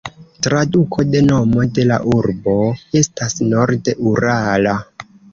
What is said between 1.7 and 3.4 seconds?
de la urbo estas